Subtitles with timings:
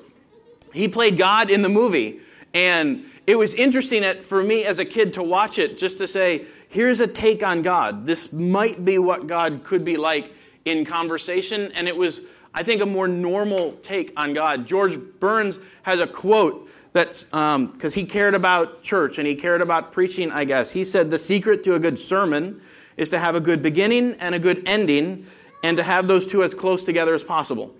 [0.72, 2.20] He played God in the movie.
[2.52, 6.46] And it was interesting for me as a kid to watch it just to say,
[6.68, 8.06] here's a take on God.
[8.06, 10.32] This might be what God could be like
[10.64, 11.72] in conversation.
[11.72, 12.20] And it was,
[12.52, 14.66] I think, a more normal take on God.
[14.66, 19.60] George Burns has a quote that's because um, he cared about church and he cared
[19.60, 20.70] about preaching, I guess.
[20.70, 22.62] He said the secret to a good sermon
[22.96, 25.26] is to have a good beginning and a good ending
[25.64, 27.74] and to have those two as close together as possible.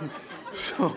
[0.52, 0.96] so,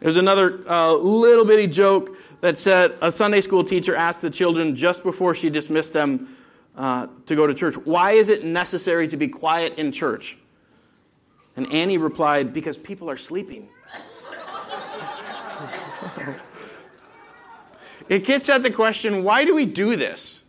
[0.00, 4.74] there's another uh, little bitty joke that said a Sunday school teacher asked the children
[4.74, 6.28] just before she dismissed them
[6.76, 10.36] uh, to go to church, Why is it necessary to be quiet in church?
[11.54, 13.68] And Annie replied, Because people are sleeping.
[18.10, 20.42] It gets at the question why do we do this?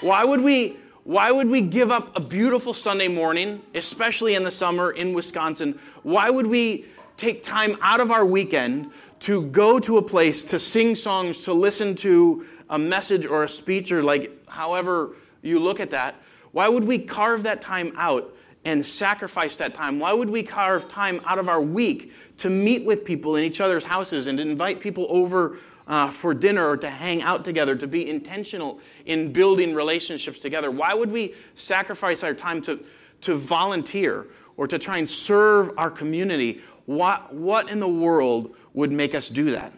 [0.00, 0.76] Why would we?
[1.04, 5.78] Why would we give up a beautiful Sunday morning, especially in the summer in Wisconsin?
[6.02, 6.84] Why would we
[7.16, 11.54] take time out of our weekend to go to a place to sing songs, to
[11.54, 16.14] listen to a message or a speech, or like however you look at that?
[16.52, 18.36] Why would we carve that time out
[18.66, 19.98] and sacrifice that time?
[19.98, 23.62] Why would we carve time out of our week to meet with people in each
[23.62, 25.56] other's houses and invite people over
[25.88, 30.70] uh, for dinner or to hang out together, to be intentional in building relationships together?
[30.70, 32.84] Why would we sacrifice our time to,
[33.22, 36.60] to volunteer or to try and serve our community?
[36.84, 39.72] What, what in the world would make us do that?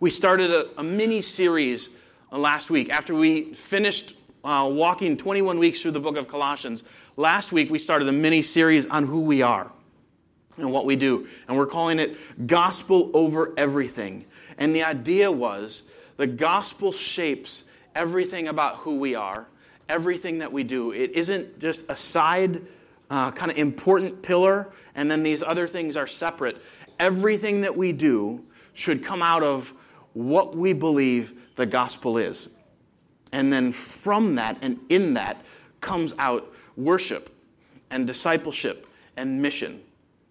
[0.00, 1.90] We started a, a mini series
[2.32, 6.84] uh, last week after we finished uh, walking 21 weeks through the book of Colossians.
[7.16, 9.72] Last week, we started a mini series on who we are
[10.56, 11.26] and what we do.
[11.48, 12.16] And we're calling it
[12.46, 14.26] Gospel Over Everything.
[14.58, 15.82] And the idea was
[16.16, 19.46] the gospel shapes everything about who we are,
[19.88, 20.92] everything that we do.
[20.92, 22.62] It isn't just a side
[23.10, 26.60] uh, kind of important pillar, and then these other things are separate.
[26.98, 29.72] Everything that we do should come out of
[30.12, 32.56] what we believe the gospel is.
[33.32, 35.44] And then from that and in that
[35.80, 37.34] comes out worship
[37.90, 39.80] and discipleship and mission.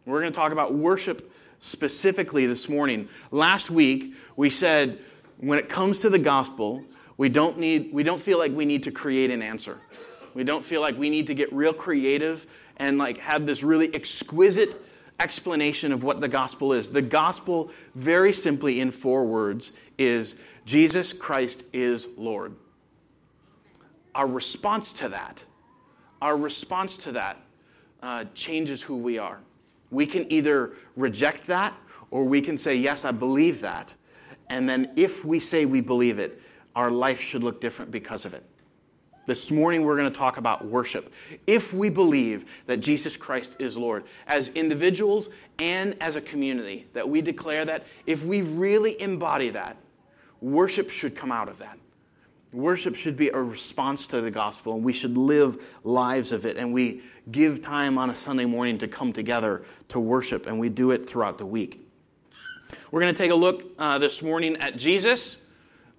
[0.06, 1.32] We're going to talk about worship
[1.66, 3.10] specifically this morning.
[3.32, 5.00] Last week, we said
[5.38, 6.84] when it comes to the gospel,
[7.18, 9.80] we don't, need, we don't feel like we need to create an answer.
[10.36, 12.46] We don't feel like we need to get real creative
[12.78, 14.70] and like have this really exquisite
[15.20, 16.92] explanation of what the gospel is.
[16.92, 22.56] The gospel, very simply in four words, is Jesus Christ is Lord.
[24.14, 25.44] Our response to that,
[26.22, 27.38] our response to that
[28.04, 29.40] uh, changes who we are.
[29.92, 31.76] We can either reject that
[32.12, 33.94] or we can say, Yes, I believe that.
[34.50, 36.42] And then if we say we believe it,
[36.76, 38.44] our life should look different because of it.
[39.28, 41.12] This morning, we're going to talk about worship.
[41.48, 47.10] If we believe that Jesus Christ is Lord, as individuals and as a community, that
[47.10, 49.78] we declare that, if we really embody that,
[50.42, 51.80] worship should come out of that.
[52.54, 56.56] Worship should be a response to the gospel, and we should live lives of it.
[56.56, 60.70] And we give time on a Sunday morning to come together to worship, and we
[60.70, 61.82] do it throughout the week.
[62.92, 65.46] We're going to take a look uh, this morning at Jesus,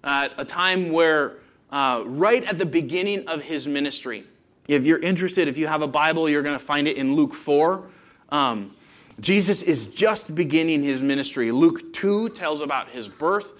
[0.03, 1.37] at a time where,
[1.71, 4.25] uh, right at the beginning of his ministry,
[4.67, 7.33] if you're interested, if you have a Bible, you're going to find it in Luke
[7.33, 7.87] 4.
[8.29, 8.71] Um,
[9.19, 11.51] Jesus is just beginning his ministry.
[11.51, 13.53] Luke 2 tells about his birth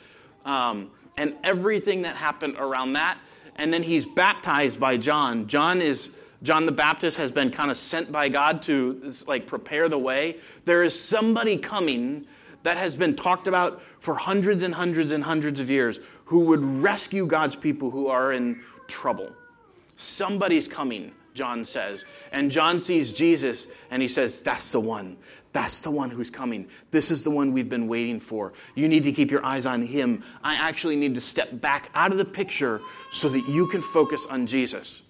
[0.45, 3.17] um, and everything that happened around that.
[3.56, 5.47] And then he's baptized by John.
[5.47, 9.89] John is John the Baptist has been kind of sent by God to like prepare
[9.89, 10.38] the way.
[10.66, 12.28] There is somebody coming
[12.63, 16.63] that has been talked about for hundreds and hundreds and hundreds of years who would
[16.63, 19.31] rescue God's people who are in trouble.
[19.95, 22.06] Somebody's coming, John says.
[22.31, 25.18] And John sees Jesus and he says, That's the one.
[25.54, 26.68] That's the one who's coming.
[26.92, 28.54] This is the one we've been waiting for.
[28.75, 30.24] You need to keep your eyes on him.
[30.44, 32.80] I actually need to step back out of the picture
[33.12, 35.06] so that you can focus on Jesus.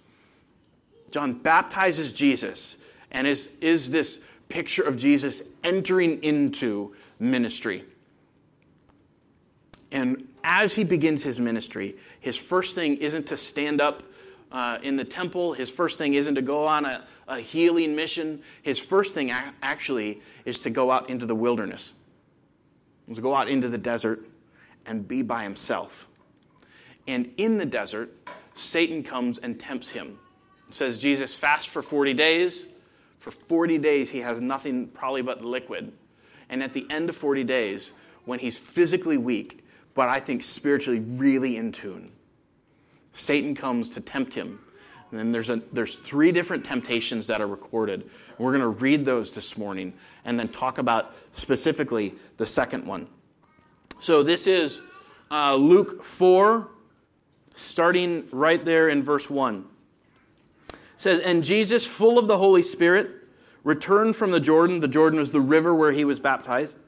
[1.11, 2.77] John baptizes Jesus
[3.11, 7.83] and is, is this picture of Jesus entering into ministry.
[9.91, 14.03] And as he begins his ministry, his first thing isn't to stand up
[14.51, 15.53] uh, in the temple.
[15.53, 18.41] His first thing isn't to go on a, a healing mission.
[18.61, 21.95] His first thing actually is to go out into the wilderness,
[23.13, 24.19] to go out into the desert
[24.85, 26.07] and be by himself.
[27.07, 28.13] And in the desert,
[28.55, 30.19] Satan comes and tempts him.
[30.69, 32.67] Says, Jesus fast for 40 days.
[33.19, 35.91] For 40 days, he has nothing probably but liquid.
[36.49, 37.91] And at the end of 40 days,
[38.25, 42.11] when he's physically weak, but I think spiritually really in tune,
[43.13, 44.59] Satan comes to tempt him.
[45.09, 48.09] And then there's, a, there's three different temptations that are recorded.
[48.37, 49.93] We're going to read those this morning
[50.25, 53.07] and then talk about specifically the second one.
[53.99, 54.81] So this is
[55.31, 56.69] uh, Luke 4,
[57.55, 59.65] starting right there in verse 1.
[60.97, 63.09] Says, And Jesus, full of the Holy Spirit,
[63.63, 64.79] returned from the Jordan.
[64.79, 66.79] The Jordan was the river where he was baptized.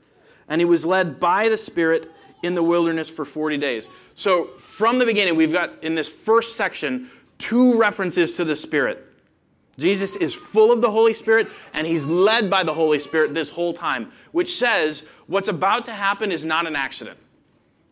[0.48, 2.12] And he was led by the Spirit
[2.42, 3.88] in the wilderness for 40 days.
[4.16, 9.06] So, from the beginning, we've got in this first section two references to the Spirit.
[9.80, 13.50] Jesus is full of the Holy Spirit and he's led by the Holy Spirit this
[13.50, 17.18] whole time, which says what's about to happen is not an accident.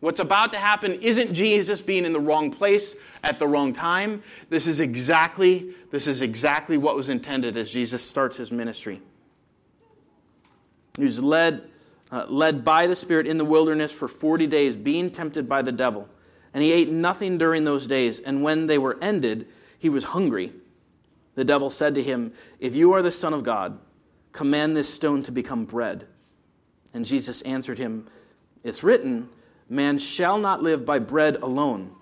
[0.00, 4.22] What's about to happen isn't Jesus being in the wrong place at the wrong time.
[4.48, 9.00] This is exactly this is exactly what was intended as Jesus starts his ministry.
[10.96, 11.68] He was led
[12.10, 15.72] uh, led by the Spirit in the wilderness for 40 days, being tempted by the
[15.72, 16.08] devil.
[16.54, 18.20] And he ate nothing during those days.
[18.20, 19.46] And when they were ended,
[19.78, 20.52] he was hungry.
[21.34, 23.78] The devil said to him, If you are the Son of God,
[24.32, 26.06] command this stone to become bread.
[26.94, 28.06] And Jesus answered him,
[28.64, 29.28] It's written,
[29.68, 31.94] Man shall not live by bread alone.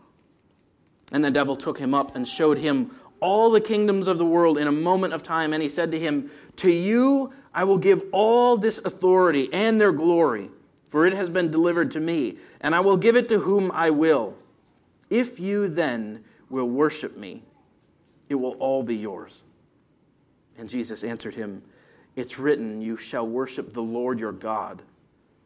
[1.13, 4.59] And the devil took him up and showed him all the kingdoms of the world
[4.59, 5.53] in a moment of time.
[5.53, 9.93] And he said to him, To you I will give all this authority and their
[9.93, 10.51] glory,
[10.89, 13.91] for it has been delivered to me, and I will give it to whom I
[13.91, 14.37] will.
[15.09, 17.43] If you then will worship me,
[18.29, 19.45] it will all be yours.
[20.59, 21.63] And Jesus answered him,
[22.15, 24.83] It's written, You shall worship the Lord your God,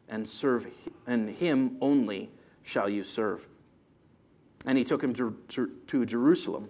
[0.09, 0.67] and serve,
[1.07, 2.29] and him only
[2.63, 3.47] shall you serve.
[4.65, 6.69] And he took him to, to, to Jerusalem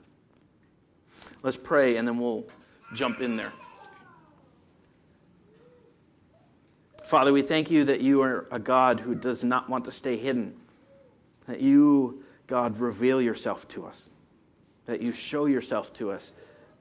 [1.43, 2.45] Let's pray and then we'll
[2.95, 3.51] jump in there.
[7.03, 10.15] Father, we thank you that you are a God who does not want to stay
[10.15, 10.55] hidden.
[11.47, 14.09] That you, God, reveal yourself to us.
[14.85, 16.31] That you show yourself to us.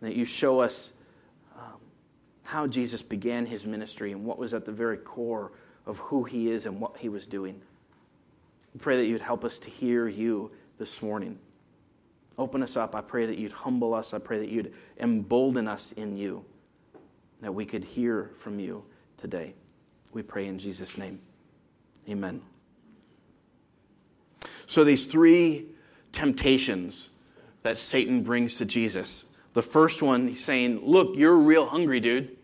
[0.00, 0.92] That you show us
[1.56, 1.80] um,
[2.44, 5.50] how Jesus began his ministry and what was at the very core
[5.86, 7.60] of who he is and what he was doing.
[8.72, 11.38] We pray that you'd help us to hear you this morning.
[12.40, 12.94] Open us up.
[12.96, 14.14] I pray that you'd humble us.
[14.14, 16.46] I pray that you'd embolden us in you,
[17.40, 18.86] that we could hear from you
[19.18, 19.52] today.
[20.14, 21.18] We pray in Jesus' name.
[22.08, 22.40] Amen.
[24.64, 25.66] So, these three
[26.12, 27.10] temptations
[27.62, 29.26] that Satan brings to Jesus.
[29.52, 32.38] The first one, he's saying, Look, you're real hungry, dude.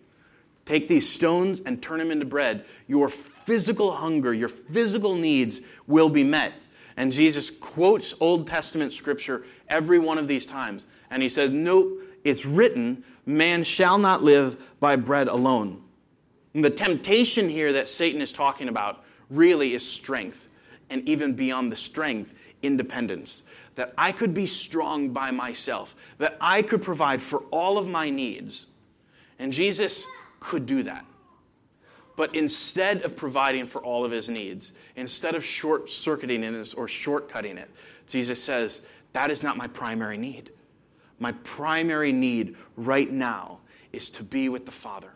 [0.66, 2.66] Take these stones and turn them into bread.
[2.86, 6.52] Your physical hunger, your physical needs will be met.
[6.96, 10.84] And Jesus quotes Old Testament scripture every one of these times.
[11.10, 15.82] And he says, Nope, it's written, man shall not live by bread alone.
[16.54, 20.50] And the temptation here that Satan is talking about really is strength,
[20.88, 23.42] and even beyond the strength, independence.
[23.74, 28.08] That I could be strong by myself, that I could provide for all of my
[28.08, 28.66] needs.
[29.38, 30.06] And Jesus
[30.40, 31.04] could do that.
[32.16, 36.86] But instead of providing for all of his needs, instead of short circuiting it or
[36.86, 37.70] shortcutting it,
[38.08, 38.80] Jesus says,
[39.12, 40.50] That is not my primary need.
[41.18, 43.60] My primary need right now
[43.92, 45.12] is to be with the Father.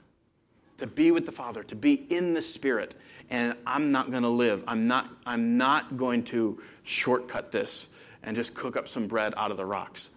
[0.78, 2.94] To be with the Father, to be in the Spirit.
[3.30, 4.64] And I'm not going to live.
[4.66, 7.88] I'm not, I'm not going to shortcut this
[8.22, 10.10] and just cook up some bread out of the rocks.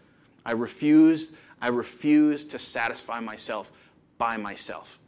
[0.45, 3.71] I refuse, I refuse to satisfy myself
[4.17, 4.99] by myself.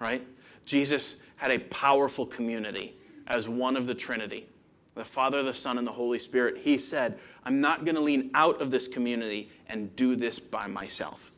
[0.00, 0.26] Right?
[0.72, 4.46] Jesus had a powerful community as one of the Trinity
[4.94, 6.58] the Father, the Son, and the Holy Spirit.
[6.62, 10.66] He said, I'm not going to lean out of this community and do this by
[10.66, 11.32] myself.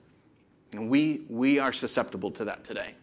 [0.72, 2.94] And we, we are susceptible to that today.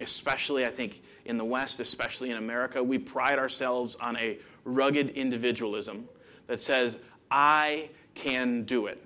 [0.00, 5.10] Especially, I think, in the West, especially in America, we pride ourselves on a rugged
[5.10, 6.08] individualism
[6.46, 6.96] that says,
[7.30, 9.02] I can do it.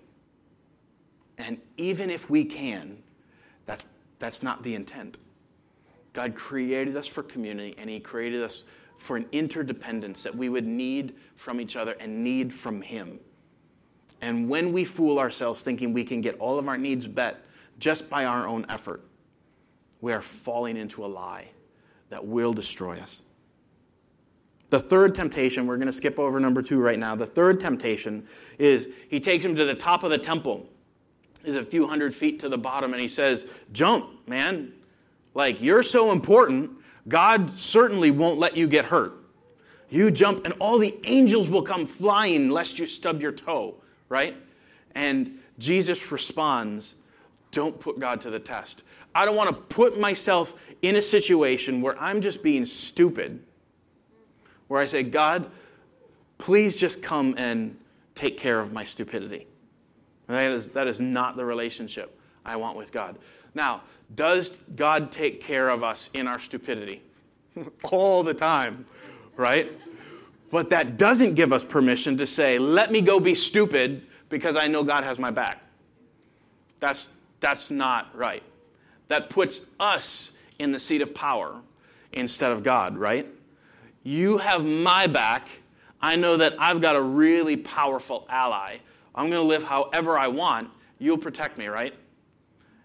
[1.38, 2.99] And even if we can,
[3.64, 3.85] that's,
[4.21, 5.16] that's not the intent.
[6.16, 8.64] God created us for community, and He created us
[8.96, 13.20] for an interdependence that we would need from each other and need from Him.
[14.23, 17.44] And when we fool ourselves thinking we can get all of our needs met
[17.78, 19.02] just by our own effort,
[20.00, 21.50] we are falling into a lie
[22.08, 23.23] that will destroy us.
[24.70, 27.14] The third temptation, we're going to skip over number two right now.
[27.14, 28.26] The third temptation
[28.58, 30.66] is he takes him to the top of the temple,
[31.44, 34.73] is a few hundred feet to the bottom, and he says, Jump, man.
[35.37, 36.71] Like, you're so important,
[37.07, 39.12] God certainly won't let you get hurt.
[39.90, 43.75] You jump, and all the angels will come flying lest you stub your toe,
[44.09, 44.35] right?
[44.95, 46.95] And Jesus responds,
[47.50, 48.83] Don't put God to the test.
[49.14, 53.43] I don't want to put myself in a situation where I'm just being stupid
[54.69, 55.50] where I say, God,
[56.38, 57.76] please just come and
[58.14, 59.47] take care of my stupidity.
[60.28, 63.19] And that is, that is not the relationship I want with God.
[63.55, 63.83] Now,
[64.15, 67.03] does God take care of us in our stupidity?
[67.85, 68.87] All the time,
[69.37, 69.73] right?
[70.51, 74.69] But that doesn't give us permission to say, let me go be stupid because I
[74.69, 75.63] know God has my back.
[76.81, 77.09] That's,
[77.41, 78.43] that's not right.
[79.09, 81.61] That puts us in the seat of power
[82.13, 83.27] instead of God, right?
[84.03, 85.49] You have my back.
[86.01, 88.77] I know that I've got a really powerful ally.
[89.15, 90.71] I'm going to live however I want.
[90.99, 91.95] You'll protect me, right?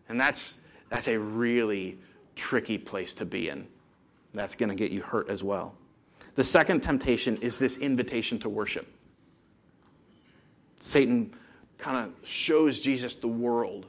[0.10, 0.60] And that's,
[0.92, 2.00] that's a really
[2.36, 3.66] tricky place to be in.
[4.34, 5.74] That's going to get you hurt as well.
[6.36, 8.88] The second temptation is this invitation to worship.
[10.76, 11.34] Satan
[11.78, 13.86] kind of shows Jesus the world.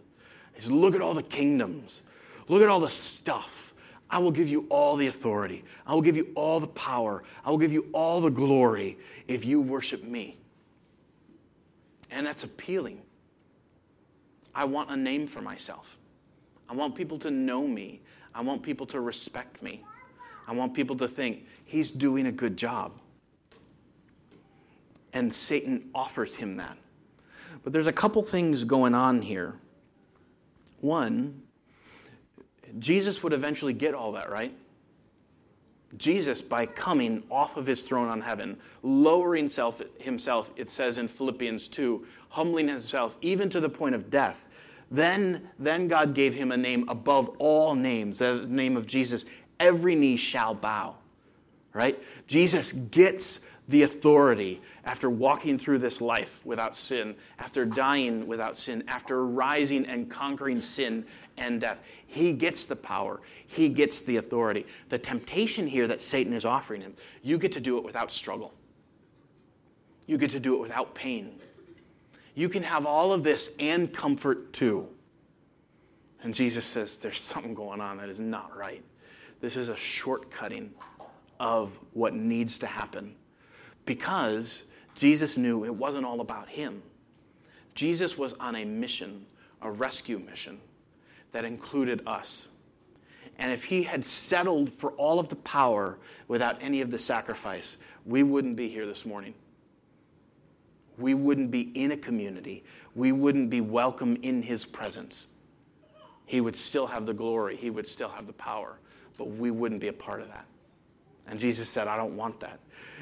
[0.55, 2.03] He says, Look at all the kingdoms,
[2.49, 3.75] look at all the stuff.
[4.09, 5.65] I will give you all the authority.
[5.87, 7.25] I will give you all the power.
[7.45, 10.37] I will give you all the glory if you worship me.
[12.11, 13.01] And that's appealing.
[14.55, 15.97] I want a name for myself.
[16.73, 18.01] I want people to know me.
[18.35, 19.85] I want people to respect me.
[20.49, 22.99] I want people to think he's doing a good job.
[25.13, 26.79] And Satan offers him that.
[27.63, 29.57] But there's a couple things going on here.
[30.81, 31.43] One,
[32.79, 34.55] Jesus would eventually get all that, right?
[35.99, 41.07] Jesus, by coming off of his throne on heaven, lowering self, himself, it says in
[41.07, 46.53] Philippians 2, humbling himself even to the point of death, then, then God gave him
[46.53, 49.25] a name above all names, the name of Jesus.
[49.59, 50.97] Every knee shall bow,
[51.73, 51.99] right?
[52.27, 58.85] Jesus gets the authority after walking through this life without sin, after dying without sin,
[58.87, 61.07] after rising and conquering sin
[61.39, 61.79] and death.
[62.07, 64.67] He gets the power, he gets the authority.
[64.91, 68.53] The temptation here that Satan is offering him, you get to do it without struggle,
[70.07, 71.39] you get to do it without pain.
[72.35, 74.89] You can have all of this and comfort too.
[76.23, 78.85] And Jesus says, There's something going on that is not right.
[79.41, 80.71] This is a shortcutting
[81.41, 83.17] of what needs to happen
[83.85, 86.83] because Jesus knew it wasn't all about him.
[87.75, 89.27] Jesus was on a mission,
[89.61, 90.61] a rescue mission
[91.33, 92.49] that included us.
[93.39, 95.99] And if he had settled for all of the power
[96.29, 99.35] without any of the sacrifice, we wouldn't be here this morning.
[100.99, 102.65] We wouldn't be in a community.
[102.95, 105.29] We wouldn't be welcome in his presence.
[106.27, 108.79] He would still have the glory, he would still have the power,
[109.19, 110.47] but we wouldn't be a part of that.
[111.27, 112.59] And Jesus said, I don't want that.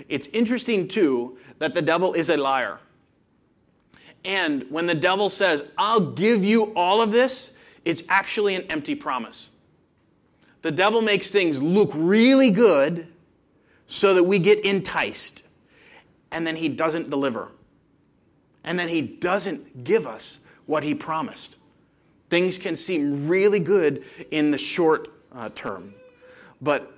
[0.09, 2.79] It's interesting, too, that the devil is a liar.
[4.25, 8.95] And when the devil says, I'll give you all of this, it's actually an empty
[8.95, 9.51] promise.
[10.63, 13.07] The devil makes things look really good
[13.87, 15.47] so that we get enticed.
[16.31, 17.53] And then he doesn't deliver.
[18.65, 21.57] And then he doesn't give us what he promised.
[22.29, 25.95] Things can seem really good in the short uh, term,
[26.61, 26.93] but,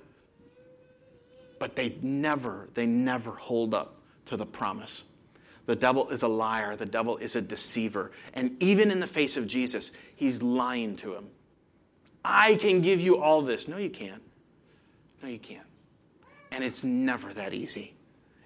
[1.59, 5.05] but they never, they never hold up to the promise.
[5.65, 6.75] The devil is a liar.
[6.75, 8.11] The devil is a deceiver.
[8.33, 11.27] And even in the face of Jesus, he's lying to him.
[12.23, 13.67] I can give you all this.
[13.67, 14.21] No, you can't.
[15.21, 15.65] No, you can't.
[16.51, 17.95] And it's never that easy.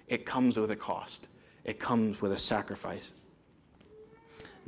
[0.06, 1.26] It comes with a cost,
[1.64, 3.14] it comes with a sacrifice.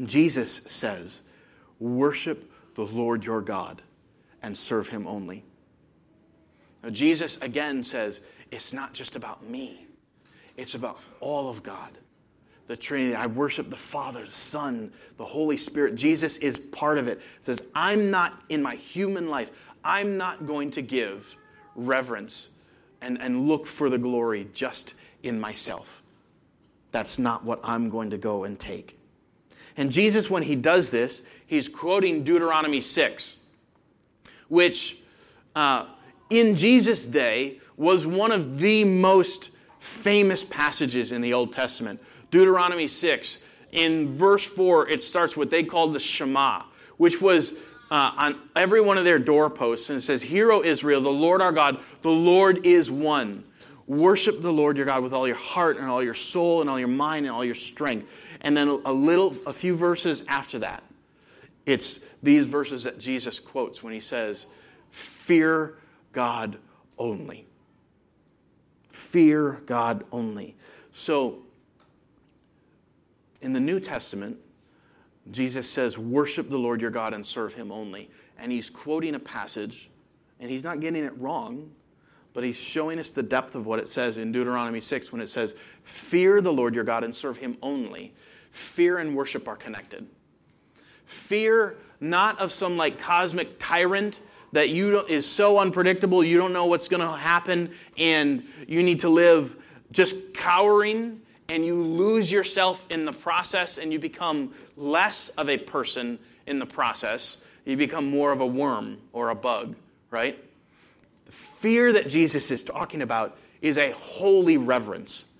[0.05, 1.23] Jesus says,
[1.79, 3.83] Worship the Lord your God
[4.43, 5.45] and serve him only.
[6.83, 8.21] Now, Jesus again says,
[8.51, 9.87] It's not just about me,
[10.57, 11.99] it's about all of God
[12.71, 13.17] the Trinity.
[13.17, 15.97] I worship the Father, the Son, the Holy Spirit.
[15.97, 17.19] Jesus is part of it.
[17.19, 17.23] it.
[17.41, 19.51] says, I'm not in my human life,
[19.83, 21.37] I'm not going to give
[21.75, 22.51] reverence
[23.01, 24.95] and, and look for the glory just
[25.25, 26.05] in myself.
[26.93, 28.99] That's not what I'm going to go and take.
[29.77, 33.39] And Jesus, when he does this, he's quoting Deuteronomy 6,
[34.49, 34.97] which
[35.55, 35.87] uh,
[36.29, 42.01] in Jesus' day was one of the most famous passages in the Old Testament.
[42.31, 46.63] Deuteronomy 6, in verse 4, it starts what they called the Shema,
[46.97, 47.55] which was
[47.91, 49.89] uh, on every one of their doorposts.
[49.91, 53.45] And it says, Hear, O Israel, the Lord our God, the Lord is one.
[53.91, 56.79] Worship the Lord your God with all your heart and all your soul and all
[56.79, 58.39] your mind and all your strength.
[58.41, 60.85] And then a little, a few verses after that,
[61.67, 64.47] it's these verses that Jesus quotes when he says,
[64.91, 65.75] Fear
[66.13, 66.59] God
[66.99, 67.49] only.
[68.91, 70.55] Fear God only.
[70.93, 71.41] So,
[73.41, 74.39] in the New Testament,
[75.33, 78.09] Jesus says, Worship the Lord your God and serve him only.
[78.39, 79.91] And he's quoting a passage,
[80.39, 81.73] and he's not getting it wrong,
[82.33, 85.29] but he's showing us the depth of what it says in Deuteronomy 6 when it
[85.29, 88.13] says, Fear the Lord your God and serve him only.
[88.51, 90.07] Fear and worship are connected.
[91.07, 94.19] Fear not of some like cosmic tyrant
[94.53, 99.01] that you is so unpredictable you don't know what's going to happen and you need
[99.01, 99.57] to live
[99.93, 105.59] just cowering and you lose yourself in the process and you become less of a
[105.59, 109.77] person in the process you become more of a worm or a bug
[110.11, 110.43] right
[111.31, 115.33] fear that jesus is talking about is a holy reverence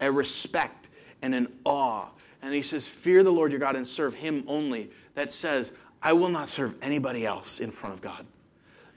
[0.00, 0.88] a respect
[1.22, 2.08] and an awe
[2.42, 5.72] and he says fear the lord your god and serve him only that says
[6.02, 8.26] I will not serve anybody else in front of God.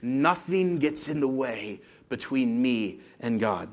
[0.00, 3.68] Nothing gets in the way between me and God.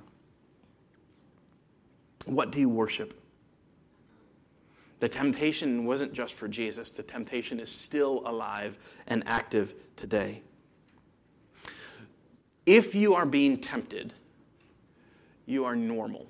[2.26, 3.18] What do you worship?
[5.00, 8.78] The temptation wasn't just for Jesus, the temptation is still alive
[9.08, 10.44] and active today.
[12.66, 14.14] If you are being tempted,
[15.46, 16.28] you are normal.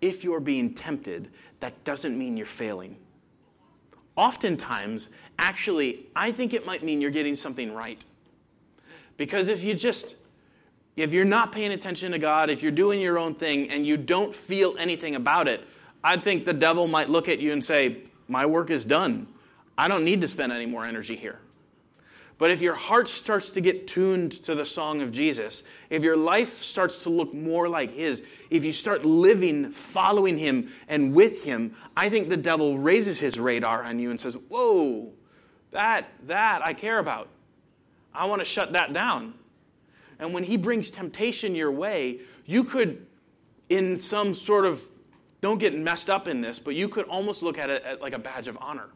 [0.00, 2.96] If you're being tempted, that doesn't mean you're failing
[4.16, 8.02] oftentimes, actually, I think it might mean you're getting something right.
[9.16, 10.14] Because if you just,
[10.96, 13.96] if you're not paying attention to God, if you're doing your own thing and you
[13.96, 15.66] don't feel anything about it,
[16.04, 19.28] I think the devil might look at you and say, My work is done.
[19.78, 21.38] I don't need to spend any more energy here.
[22.38, 26.16] But if your heart starts to get tuned to the song of Jesus, if your
[26.16, 31.44] life starts to look more like His, if you start living, following Him, and with
[31.44, 35.12] Him, I think the devil raises his radar on you and says, Whoa,
[35.70, 37.28] that, that I care about.
[38.14, 39.34] I want to shut that down.
[40.18, 43.06] And when He brings temptation your way, you could,
[43.68, 44.82] in some sort of,
[45.40, 48.18] don't get messed up in this, but you could almost look at it like a
[48.18, 48.88] badge of honor.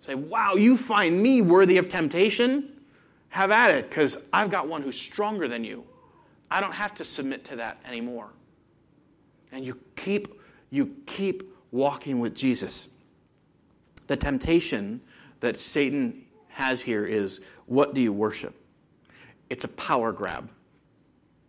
[0.00, 2.70] Say, wow, you find me worthy of temptation?
[3.30, 5.84] Have at it, because I've got one who's stronger than you.
[6.50, 8.28] I don't have to submit to that anymore.
[9.52, 12.90] And you keep, you keep walking with Jesus.
[14.06, 15.00] The temptation
[15.40, 18.54] that Satan has here is what do you worship?
[19.50, 20.48] It's a power grab.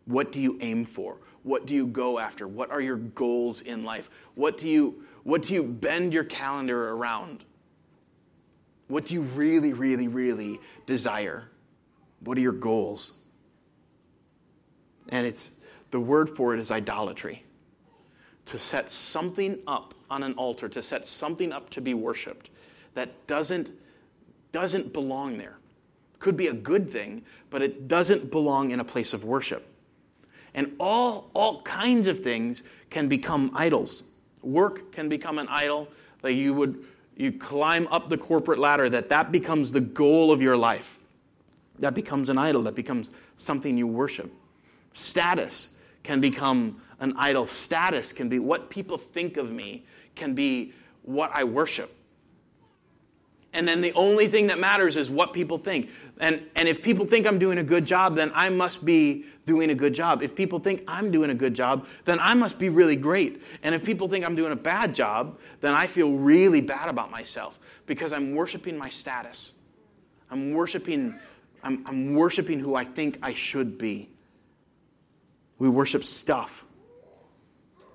[0.05, 1.17] What do you aim for?
[1.43, 2.47] What do you go after?
[2.47, 4.09] What are your goals in life?
[4.35, 7.45] What do you, what do you bend your calendar around?
[8.87, 11.49] What do you really, really, really desire?
[12.21, 13.19] What are your goals?
[15.09, 17.43] And it's the word for it is idolatry.
[18.47, 22.49] To set something up on an altar, to set something up to be worshiped
[22.93, 23.69] that doesn't,
[24.51, 25.57] doesn't belong there.
[26.19, 29.67] Could be a good thing, but it doesn't belong in a place of worship.
[30.53, 34.03] And all, all kinds of things can become idols.
[34.41, 35.89] Work can become an idol.
[36.23, 36.83] Like you would
[37.17, 40.99] you climb up the corporate ladder, that that becomes the goal of your life.
[41.79, 44.31] That becomes an idol, that becomes something you worship.
[44.93, 47.45] Status can become an idol.
[47.45, 49.83] Status can be what people think of me,
[50.15, 51.93] can be what I worship.
[53.53, 55.89] And then the only thing that matters is what people think.
[56.19, 59.69] And, and if people think I'm doing a good job, then I must be doing
[59.69, 60.21] a good job.
[60.21, 63.41] If people think I'm doing a good job, then I must be really great.
[63.63, 67.09] And if people think I'm doing a bad job, then I feel really bad about
[67.09, 69.53] myself because I'm worshiping my status.
[70.29, 71.17] I'm worshiping,
[71.63, 74.09] I'm, I'm worshiping who I think I should be.
[75.57, 76.65] We worship stuff.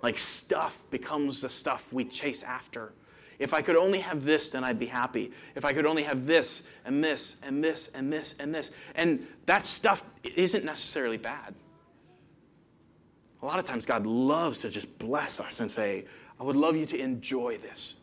[0.02, 2.94] Like stuff becomes the stuff we chase after.
[3.38, 5.32] If I could only have this, then I'd be happy.
[5.54, 8.70] If I could only have this and this and this and this and this.
[8.94, 11.54] And that stuff isn't necessarily bad.
[13.42, 16.04] A lot of times, God loves to just bless us and say,
[16.38, 17.96] I would love you to enjoy this.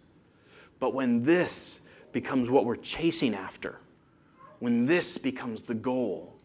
[0.80, 3.80] But when this becomes what we're chasing after,
[4.60, 6.36] when this becomes the goal,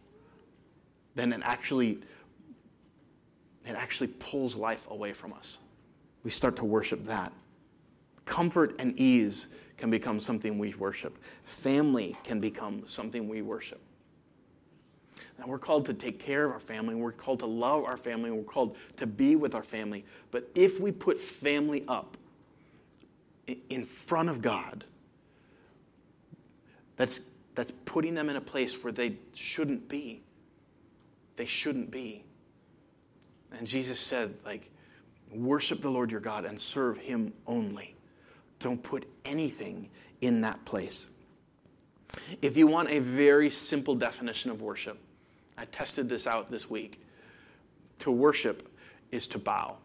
[1.14, 1.99] then it actually,
[3.64, 5.59] it actually pulls life away from us.
[6.23, 7.33] we start to worship that.
[8.24, 11.18] Comfort and ease can become something we worship.
[11.42, 13.80] Family can become something we worship.
[15.38, 18.30] Now, we're called to take care of our family, we're called to love our family,
[18.30, 20.04] we're called to be with our family.
[20.30, 22.16] But if we put family up
[23.68, 24.84] in front of God,
[26.96, 30.22] that's, that's putting them in a place where they shouldn't be.
[31.37, 32.24] They shouldn't be.
[33.52, 34.70] And Jesus said, like,
[35.32, 37.93] worship the Lord your God and serve him only.
[38.64, 39.90] Don't put anything
[40.22, 41.12] in that place.
[42.40, 44.98] If you want a very simple definition of worship,
[45.59, 46.98] I tested this out this week.
[47.98, 48.66] To worship
[49.11, 49.77] is to bow.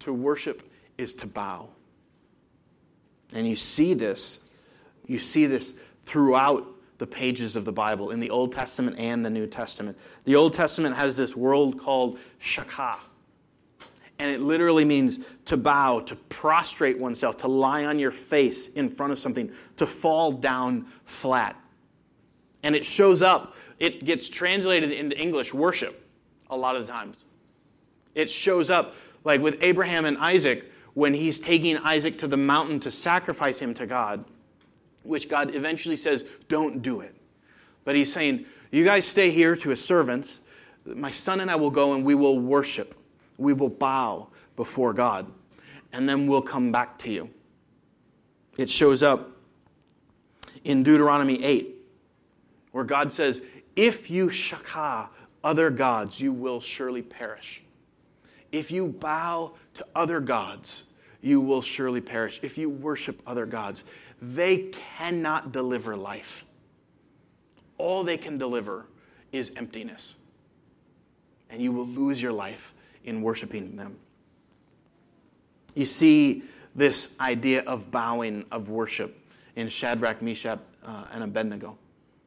[0.00, 0.62] To worship
[0.96, 1.68] is to bow.
[3.34, 4.50] And you see this,
[5.06, 9.28] you see this throughout the pages of the Bible, in the Old Testament and the
[9.28, 9.98] New Testament.
[10.24, 13.00] The Old Testament has this word called shakah.
[14.22, 18.88] And it literally means to bow, to prostrate oneself, to lie on your face in
[18.88, 21.60] front of something, to fall down flat.
[22.62, 26.08] And it shows up, it gets translated into English worship
[26.48, 27.24] a lot of the times.
[28.14, 32.78] It shows up like with Abraham and Isaac when he's taking Isaac to the mountain
[32.78, 34.24] to sacrifice him to God,
[35.02, 37.16] which God eventually says, don't do it.
[37.84, 40.42] But he's saying, you guys stay here to his servants.
[40.86, 42.94] My son and I will go and we will worship
[43.38, 45.26] we will bow before God,
[45.92, 47.30] and then we'll come back to you.
[48.56, 49.30] It shows up
[50.64, 51.74] in Deuteronomy 8,
[52.72, 53.40] where God says,
[53.74, 55.08] If you shakah
[55.42, 57.62] other gods, you will surely perish.
[58.50, 60.84] If you bow to other gods,
[61.22, 62.40] you will surely perish.
[62.42, 63.84] If you worship other gods,
[64.20, 66.44] they cannot deliver life.
[67.78, 68.86] All they can deliver
[69.32, 70.16] is emptiness.
[71.48, 73.96] And you will lose your life in worshiping them.
[75.74, 76.42] You see
[76.74, 79.16] this idea of bowing of worship
[79.56, 81.78] in Shadrach, Meshach, uh, and Abednego.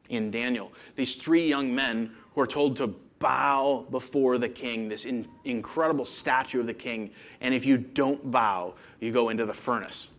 [0.08, 5.04] In Daniel, these three young men who are told to bow before the king, this
[5.04, 7.10] in, incredible statue of the king,
[7.40, 10.12] and if you don't bow, you go into the furnace.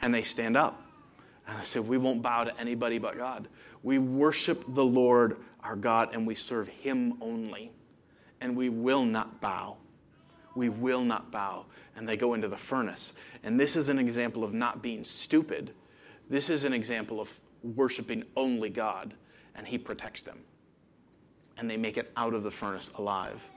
[0.00, 0.82] And they stand up.
[1.46, 3.48] And they say, We won't bow to anybody but God.
[3.82, 7.72] We worship the Lord our God and we serve him only
[8.46, 9.76] and we will not bow.
[10.54, 11.66] We will not bow.
[11.96, 13.18] And they go into the furnace.
[13.42, 15.72] And this is an example of not being stupid.
[16.30, 19.14] This is an example of worshiping only God,
[19.56, 20.44] and He protects them.
[21.58, 23.50] And they make it out of the furnace alive.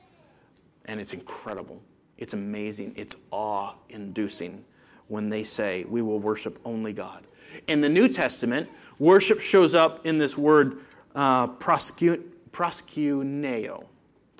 [0.85, 1.83] And it's incredible.
[2.17, 2.93] It's amazing.
[2.95, 4.65] It's awe inducing
[5.07, 7.27] when they say, We will worship only God.
[7.67, 10.79] In the New Testament, worship shows up in this word
[11.13, 12.23] uh, proskuneo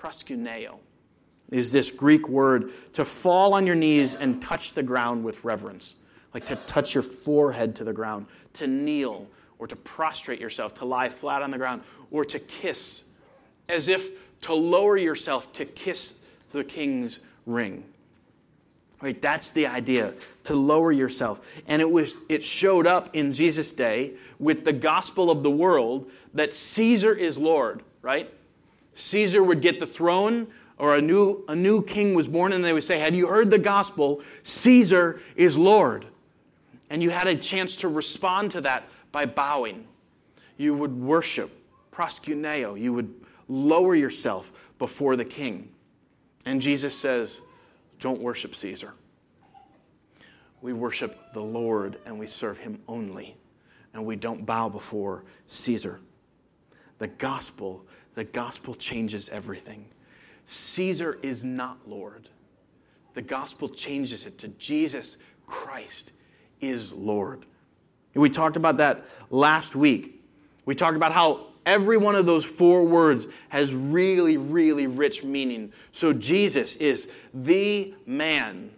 [0.00, 0.78] proskuneo
[1.50, 6.00] is this Greek word to fall on your knees and touch the ground with reverence,
[6.32, 9.26] like to touch your forehead to the ground, to kneel
[9.58, 13.04] or to prostrate yourself, to lie flat on the ground, or to kiss,
[13.68, 14.08] as if
[14.42, 16.14] to lower yourself to kiss
[16.52, 17.84] the king's ring.
[19.02, 20.12] Right, that's the idea
[20.44, 21.62] to lower yourself.
[21.66, 26.10] And it was it showed up in Jesus' day with the gospel of the world
[26.34, 28.30] that Caesar is Lord, right?
[28.94, 30.48] Caesar would get the throne,
[30.78, 33.50] or a new, a new king was born, and they would say, Have you heard
[33.50, 34.22] the gospel?
[34.42, 36.06] Caesar is Lord.
[36.88, 39.86] And you had a chance to respond to that by bowing.
[40.56, 41.50] You would worship,
[41.92, 42.78] proskuneo.
[42.78, 43.14] You would
[43.48, 45.70] lower yourself before the king.
[46.44, 47.42] And Jesus says,
[47.98, 48.94] Don't worship Caesar.
[50.62, 53.36] We worship the Lord and we serve him only.
[53.94, 56.00] And we don't bow before Caesar.
[56.98, 59.86] The gospel the gospel changes everything.
[60.46, 62.28] Caesar is not Lord.
[63.14, 66.12] The gospel changes it to Jesus Christ
[66.60, 67.46] is Lord.
[68.14, 70.22] We talked about that last week.
[70.64, 75.72] We talked about how every one of those four words has really, really rich meaning.
[75.92, 78.70] So Jesus is the man,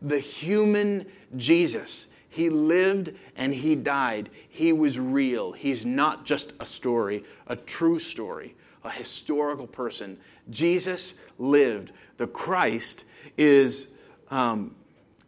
[0.00, 2.08] the human Jesus.
[2.28, 4.30] He lived and he died.
[4.48, 5.52] He was real.
[5.52, 10.18] He's not just a story, a true story a historical person.
[10.50, 11.92] Jesus lived.
[12.16, 13.04] The Christ
[13.36, 13.94] is
[14.30, 14.74] um,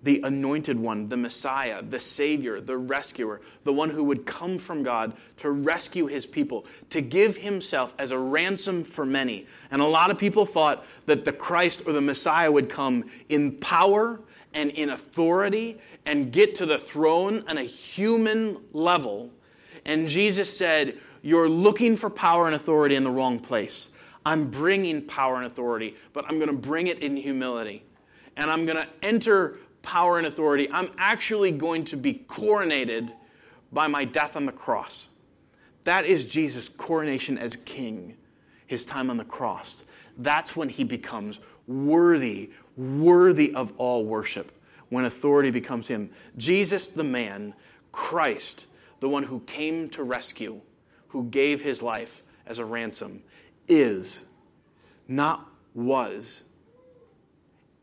[0.03, 4.83] the anointed one, the Messiah, the Savior, the rescuer, the one who would come from
[4.83, 9.47] God to rescue his people, to give himself as a ransom for many.
[9.71, 13.53] And a lot of people thought that the Christ or the Messiah would come in
[13.53, 14.21] power
[14.53, 19.31] and in authority and get to the throne on a human level.
[19.87, 23.91] And Jesus said, you're looking for power and authority in the wrong place.
[24.27, 27.83] I'm bringing power and authority, but I'm going to bring it in humility.
[28.37, 30.69] and I'm going to enter power and authority.
[30.71, 33.13] I'm actually going to be coronated
[33.73, 35.09] by my death on the cross.
[35.85, 38.17] That is Jesus' coronation as king,
[38.67, 39.85] his time on the cross.
[40.17, 44.53] That's when he becomes worthy, worthy of all worship,
[44.89, 46.11] when authority becomes him.
[46.37, 47.55] Jesus, the man,
[47.93, 48.67] Christ,
[49.01, 50.61] the one who came to rescue,
[51.15, 53.23] who gave his life as a ransom,
[53.69, 54.33] is,
[55.07, 56.43] not was,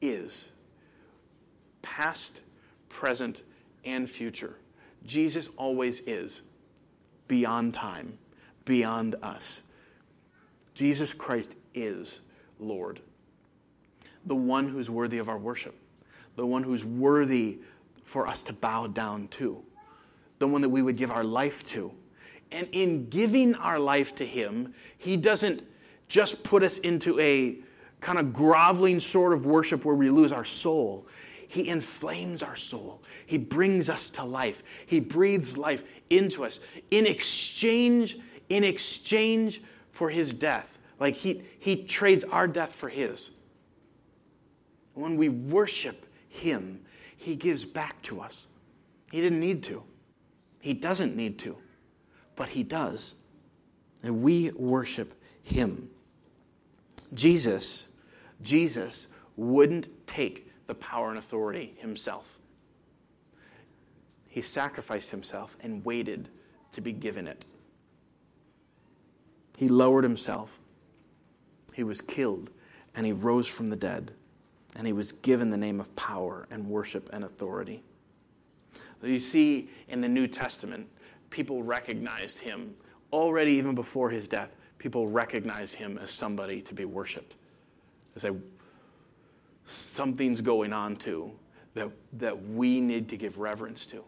[0.01, 0.51] is.
[1.81, 2.41] Past,
[2.89, 3.39] present,
[3.85, 4.57] and future.
[5.05, 6.43] Jesus always is,
[7.29, 8.17] beyond time,
[8.65, 9.67] beyond us.
[10.73, 12.19] Jesus Christ is
[12.59, 12.99] Lord,
[14.25, 15.75] the one who's worthy of our worship,
[16.35, 17.59] the one who's worthy
[18.03, 19.63] for us to bow down to,
[20.39, 21.93] the one that we would give our life to.
[22.51, 25.63] And in giving our life to Him, He doesn't
[26.07, 27.59] just put us into a
[28.01, 31.07] kind of groveling sort of worship where we lose our soul.
[31.47, 33.03] He inflames our soul.
[33.25, 34.85] He brings us to life.
[34.87, 36.59] He breathes life into us
[36.89, 38.17] in exchange
[38.51, 39.61] in exchange
[39.91, 40.77] for his death.
[40.99, 43.31] Like he, he trades our death for his.
[44.93, 46.81] When we worship him,
[47.15, 48.47] he gives back to us.
[49.09, 49.83] He didn't need to.
[50.59, 51.57] He doesn't need to,
[52.41, 53.21] but he does.
[54.01, 55.91] And we worship him.
[57.13, 57.97] Jesus,
[58.41, 62.39] Jesus wouldn't take the power and authority himself.
[64.27, 66.29] He sacrificed himself and waited
[66.73, 67.45] to be given it.
[69.55, 70.59] He lowered himself
[71.75, 72.49] he was killed,
[72.95, 74.13] and he rose from the dead,
[74.75, 77.83] and he was given the name of power and worship and authority.
[79.03, 80.87] You see, in the New Testament,
[81.31, 82.75] people recognized him
[83.11, 84.55] already, even before his death.
[84.77, 87.33] People recognized him as somebody to be worshiped.
[88.15, 88.35] As a
[89.63, 91.31] something's going on too
[91.73, 94.03] that, that we need to give reverence to.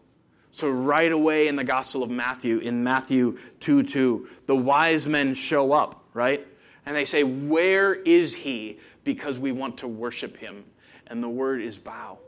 [0.52, 5.34] So, right away in the Gospel of Matthew, in Matthew 2 2, the wise men
[5.34, 6.46] show up, right?
[6.86, 8.78] and they say, Where is he?
[9.04, 10.64] Because we want to worship him.
[11.06, 12.18] And the word is bow.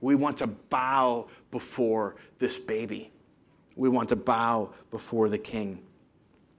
[0.00, 3.11] We want to bow before this baby.
[3.76, 5.82] We want to bow before the king.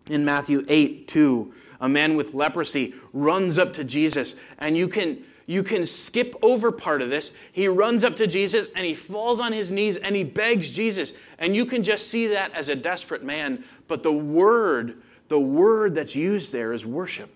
[0.09, 5.23] In Matthew 8, 2, a man with leprosy runs up to Jesus, and you can,
[5.45, 7.35] you can skip over part of this.
[7.51, 11.13] He runs up to Jesus and he falls on his knees and he begs Jesus.
[11.39, 15.01] And you can just see that as a desperate man, but the word
[15.33, 17.31] the word that's used there is worship.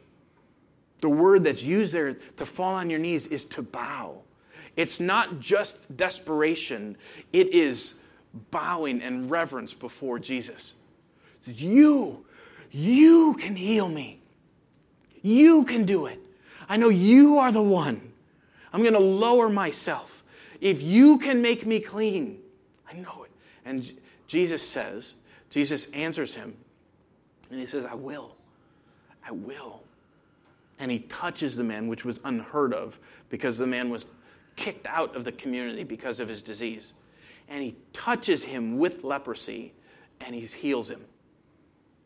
[0.99, 4.21] The word that's used there to fall on your knees is to bow.
[4.75, 6.97] It's not just desperation,
[7.33, 7.95] it is
[8.51, 10.81] bowing and reverence before Jesus.
[11.45, 12.25] You,
[12.71, 14.21] you can heal me.
[15.21, 16.19] You can do it.
[16.69, 18.13] I know you are the one.
[18.73, 20.23] I'm going to lower myself.
[20.59, 22.39] If you can make me clean,
[22.89, 23.31] I know it.
[23.65, 23.91] And
[24.27, 25.15] Jesus says,
[25.49, 26.55] Jesus answers him,
[27.49, 28.35] and he says, I will.
[29.25, 29.83] I will.
[30.79, 34.05] And he touches the man, which was unheard of because the man was
[34.55, 36.93] kicked out of the community because of his disease.
[37.47, 39.73] And he touches him with leprosy
[40.19, 41.01] and he heals him.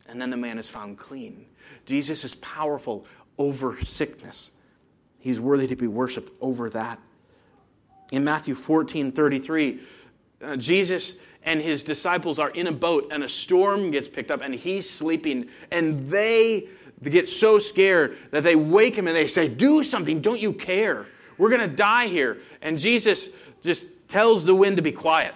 [0.07, 1.45] And then the man is found clean.
[1.85, 3.05] Jesus is powerful
[3.37, 4.51] over sickness.
[5.19, 6.99] He's worthy to be worshiped over that.
[8.11, 9.79] In Matthew 14 33,
[10.43, 14.41] uh, Jesus and his disciples are in a boat and a storm gets picked up
[14.41, 16.67] and he's sleeping and they
[17.03, 21.05] get so scared that they wake him and they say, Do something, don't you care?
[21.41, 22.37] We're going to die here.
[22.61, 23.29] And Jesus
[23.63, 25.33] just tells the wind to be quiet.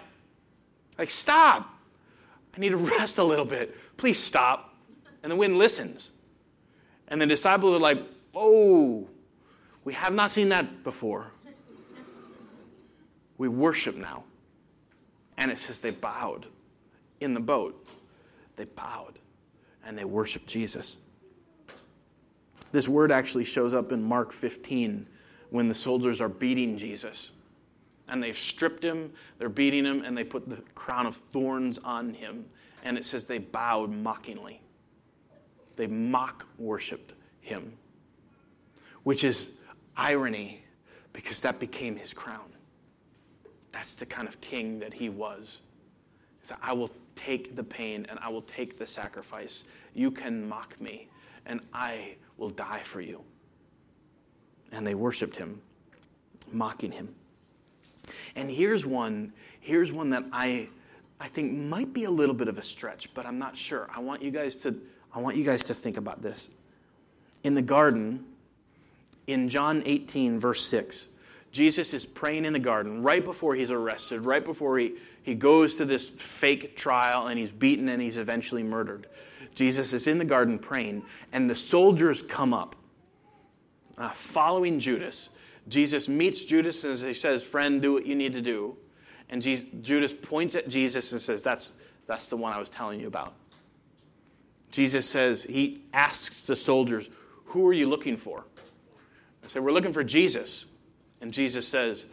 [1.00, 1.68] Like, stop.
[2.56, 3.76] I need to rest a little bit.
[3.98, 4.76] Please stop.
[5.24, 6.12] And the wind listens.
[7.08, 8.04] And the disciples are like,
[8.36, 9.08] Oh,
[9.84, 11.32] we have not seen that before.
[13.40, 14.26] We worship now.
[15.40, 16.46] And it says they bowed
[17.20, 17.84] in the boat.
[18.58, 19.18] They bowed
[19.84, 21.00] and they worshiped Jesus.
[22.72, 25.08] This word actually shows up in Mark 15
[25.56, 27.32] when the soldiers are beating Jesus.
[28.10, 32.14] And they've stripped him, they're beating him, and they put the crown of thorns on
[32.14, 32.46] him.
[32.84, 34.60] And it says they bowed mockingly.
[35.78, 37.78] They mock worshiped him,
[39.04, 39.58] which is
[39.96, 40.66] irony
[41.14, 42.52] because that became his crown.
[43.72, 45.62] That's the kind of king that he was.
[46.44, 49.64] So I will take the pain and I will take the sacrifice.
[49.94, 51.08] You can mock me,
[51.46, 53.24] and I will die for you.
[54.72, 55.62] And they worshiped him,
[56.52, 57.16] mocking him.
[58.36, 60.70] And here's one, here's one that I
[61.20, 63.90] I think might be a little bit of a stretch, but I'm not sure.
[63.96, 64.76] I want you guys to
[65.14, 66.56] I want you guys to think about this.
[67.44, 68.26] In the garden,
[69.28, 71.08] in John 18, verse 6,
[71.52, 75.78] Jesus is praying in the garden right before he's arrested, right before he, he goes
[75.78, 79.08] to this fake trial and he's beaten and he's eventually murdered.
[79.54, 82.76] Jesus is in the garden praying, and the soldiers come up
[83.98, 85.30] uh, following Judas.
[85.68, 88.78] Jesus meets Judas and he says, Friend, do what you need to do.
[89.30, 91.78] And Jesus, Judas points at Jesus and says, that's,
[92.08, 93.34] that's the one I was telling you about.
[94.72, 97.10] Jesus says, He asks the soldiers,
[97.46, 98.46] Who are you looking for?
[99.44, 100.68] I say, We're looking for Jesus.
[101.22, 102.06] And Jesus says,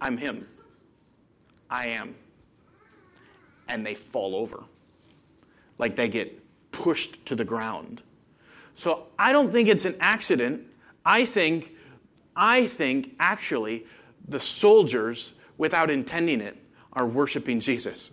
[0.00, 0.48] I'm Him.
[1.70, 2.14] I am.
[3.68, 4.64] And they fall over.
[5.78, 6.40] Like they get
[6.72, 8.02] pushed to the ground.
[8.74, 10.62] So I don't think it's an accident.
[11.04, 11.72] I think,
[12.36, 13.86] I think actually
[14.26, 16.56] the soldiers, without intending it,
[16.92, 18.12] are worshiping Jesus.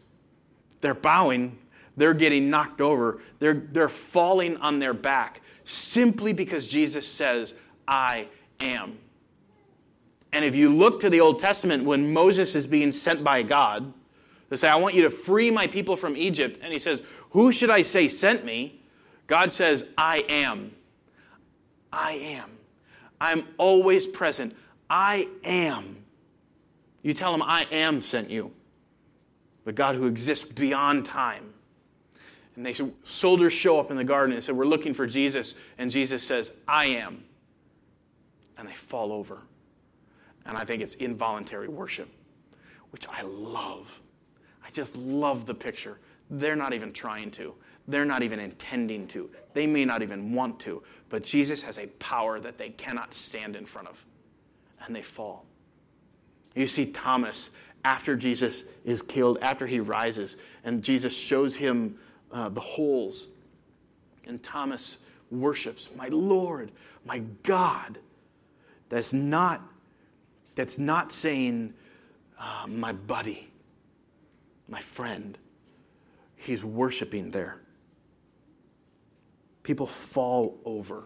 [0.82, 1.58] They're bowing,
[1.98, 7.56] they're getting knocked over, they're, they're falling on their back simply because Jesus says,
[7.88, 8.28] I
[8.60, 8.98] am.
[10.34, 13.94] And if you look to the Old Testament, when Moses is being sent by God
[14.50, 17.52] to say, I want you to free my people from Egypt, and he says, Who
[17.52, 18.81] should I say sent me?
[19.32, 20.74] God says, I am.
[21.94, 22.50] I am.
[23.22, 24.54] I'm always present.
[24.90, 26.04] I am.
[27.02, 28.52] You tell him, I am sent you.
[29.64, 31.54] The God who exists beyond time.
[32.58, 35.56] And they soldiers show up in the garden and say, We're looking for Jesus.
[35.78, 37.24] And Jesus says, I am.
[38.58, 39.44] And they fall over.
[40.46, 42.10] And I think it's involuntary worship,
[42.90, 44.02] which I love.
[44.62, 46.00] I just love the picture.
[46.30, 47.56] They're not even trying to,
[47.88, 49.30] they're not even intending to.
[49.54, 50.84] They may not even want to.
[51.10, 54.06] But Jesus has a power that they cannot stand in front of.
[54.86, 55.46] And they fall.
[56.56, 61.98] You see Thomas after Jesus is killed, after he rises, and Jesus shows him
[62.32, 63.30] uh, the holes.
[64.28, 66.72] And Thomas worships, My Lord,
[67.06, 68.00] my God.
[68.90, 69.62] That's not
[70.56, 71.74] that's not saying,
[72.38, 73.50] uh, my buddy,
[74.68, 75.38] my friend.
[76.36, 77.62] He's worshiping there.
[79.64, 81.04] People fall over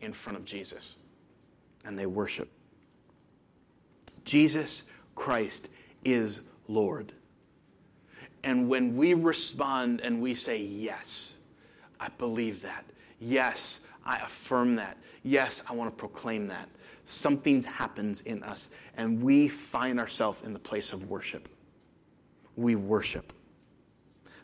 [0.00, 0.96] in front of Jesus
[1.84, 2.50] and they worship.
[4.24, 5.68] Jesus Christ
[6.04, 7.12] is Lord.
[8.42, 11.36] And when we respond and we say, Yes,
[11.98, 12.84] I believe that.
[13.18, 14.98] Yes, I affirm that.
[15.22, 16.68] Yes, I want to proclaim that
[17.06, 21.48] something happens in us and we find ourselves in the place of worship.
[22.56, 23.32] We worship.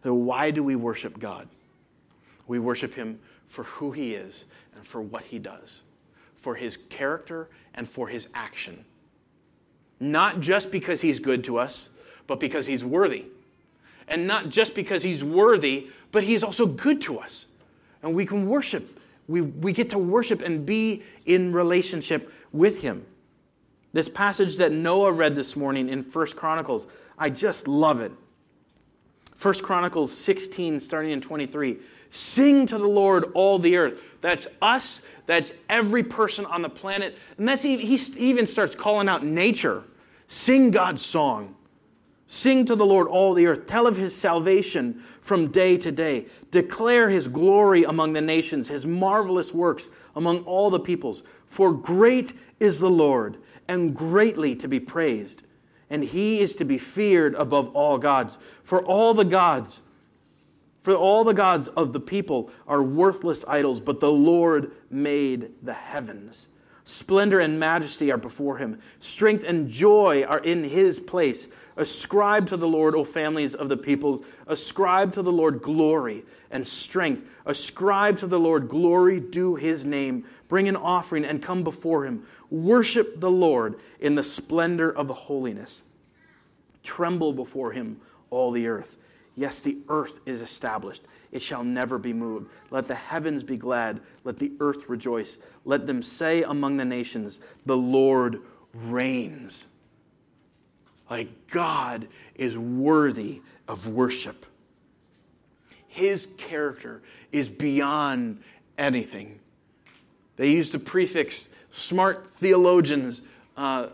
[0.03, 1.49] So, why do we worship God?
[2.47, 5.83] We worship Him for who He is and for what He does,
[6.37, 8.85] for His character and for His action.
[10.01, 11.95] Not just because He's good to us,
[12.27, 13.27] but because He's worthy.
[14.09, 17.47] And not just because He's worthy, but He's also good to us.
[18.03, 18.99] And we can worship.
[19.29, 23.07] We, we get to worship and be in relationship with him.
[23.93, 26.87] This passage that Noah read this morning in First Chronicles,
[27.19, 28.13] I just love it.
[29.43, 31.79] First Chronicles 16, starting in 23.
[32.11, 34.01] Sing to the Lord, all the earth.
[34.21, 37.19] That's us, that's every person on the planet.
[37.39, 37.75] And that's he
[38.19, 39.83] even starts calling out nature.
[40.29, 41.57] Sing God's song.
[42.29, 43.67] Sing to the Lord, all the earth.
[43.67, 46.27] Tell of his salvation from day to day.
[46.53, 51.25] Declare his glory among the nations, his marvelous works among all the peoples.
[51.47, 55.43] For great is the Lord, and greatly to be praised.
[55.93, 58.37] And he is to be feared above all gods.
[58.65, 59.83] For all the gods,
[60.81, 65.75] for all the gods of the people are worthless idols, but the Lord made the
[65.75, 66.49] heavens.
[66.85, 68.81] Splendor and majesty are before him.
[69.01, 71.55] Strength and joy are in his place.
[71.77, 74.23] Ascribe to the Lord, O families of the peoples.
[74.47, 77.25] Ascribe to the Lord glory and strength.
[77.47, 80.25] Ascribe to the Lord glory, due his name.
[80.49, 82.25] Bring an offering and come before him.
[82.51, 85.83] Worship the Lord in the splendor of the holiness.
[86.83, 88.99] Tremble before him, all the earth.
[89.35, 91.03] Yes, the earth is established.
[91.31, 92.51] It shall never be moved.
[92.71, 94.01] Let the heavens be glad.
[94.25, 95.39] Let the earth rejoice.
[95.65, 98.40] Let them say among the nations, The Lord
[98.75, 99.71] reigns.
[101.13, 104.46] Like God is worthy of worship.
[105.87, 108.42] His character is beyond
[108.79, 109.38] anything.
[110.37, 113.21] They used the prefix, smart theologians
[113.58, 113.88] uh,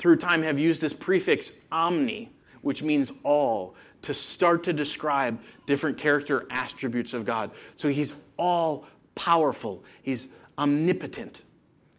[0.00, 5.96] through time have used this prefix omni, which means all, to start to describe different
[5.96, 7.52] character attributes of God.
[7.76, 11.40] So he's all powerful, he's omnipotent,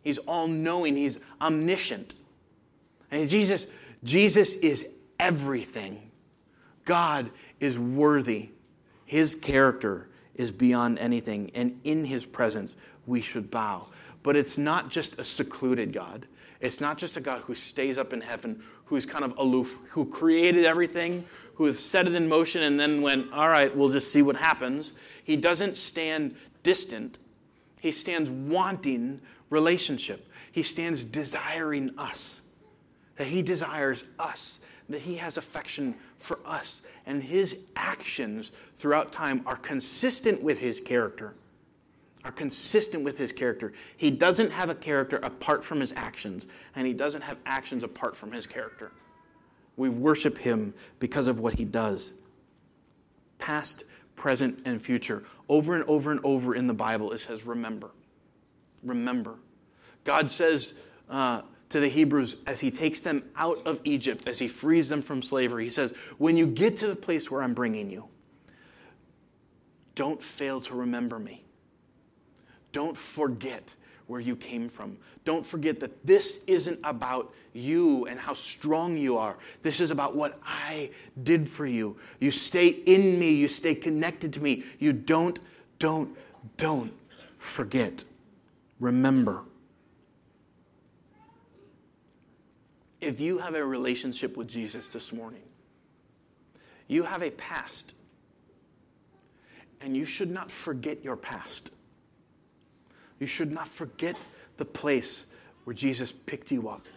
[0.01, 2.13] he's all knowing, he's omniscient.
[3.09, 3.67] And Jesus
[4.05, 4.87] Jesus is
[5.19, 6.11] everything.
[6.85, 8.51] God is worthy.
[9.05, 11.51] His character is beyond anything.
[11.53, 13.87] And in his presence, we should bow.
[14.23, 16.27] But it's not just a secluded God.
[16.61, 20.05] It's not just a God who stays up in heaven, who's kind of aloof, who
[20.05, 21.25] created everything,
[21.55, 24.35] who has set it in motion and then went, all right, we'll just see what
[24.35, 24.93] happens.
[25.23, 27.19] He doesn't stand distant,
[27.79, 30.27] he stands wanting relationship.
[30.51, 32.44] He stands desiring us,
[33.17, 34.59] that he desires us,
[34.89, 36.81] that he has affection for us.
[37.05, 41.35] And his actions throughout time are consistent with his character.
[42.23, 43.73] Are consistent with his character.
[43.95, 48.15] He doesn't have a character apart from his actions, and he doesn't have actions apart
[48.15, 48.91] from his character.
[49.77, 52.21] We worship him because of what he does.
[53.37, 53.83] Past,
[54.15, 55.23] present, and future.
[55.47, 57.91] Over and over and over in the Bible, it says, remember.
[58.81, 59.35] Remember.
[60.03, 60.75] God says
[61.09, 65.01] uh, to the Hebrews as he takes them out of Egypt, as he frees them
[65.01, 68.09] from slavery, he says, When you get to the place where I'm bringing you,
[69.95, 71.43] don't fail to remember me.
[72.71, 73.63] Don't forget
[74.07, 74.97] where you came from.
[75.23, 79.37] Don't forget that this isn't about you and how strong you are.
[79.61, 80.91] This is about what I
[81.23, 81.97] did for you.
[82.19, 84.63] You stay in me, you stay connected to me.
[84.77, 85.39] You don't,
[85.79, 86.15] don't,
[86.57, 86.93] don't
[87.37, 88.03] forget.
[88.79, 89.43] Remember.
[93.05, 95.43] If you have a relationship with Jesus this morning,
[96.87, 97.93] you have a past,
[99.79, 101.69] and you should not forget your past.
[103.19, 104.15] You should not forget
[104.57, 105.27] the place
[105.65, 106.87] where Jesus picked you up,